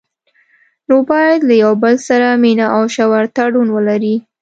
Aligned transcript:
نو 0.87 0.95
باید 1.11 1.39
له 1.49 1.55
یو 1.63 1.73
بل 1.83 1.95
سره 2.07 2.27
مینه 2.43 2.65
او 2.75 2.83
ژور 2.95 3.23
تړون 3.35 3.67
ولري. 3.75 4.15